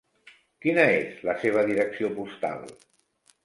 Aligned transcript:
Quina 0.65 0.85
és 1.03 1.21
la 1.31 1.37
seva 1.43 1.67
direcció 1.69 2.13
postal? 2.19 2.69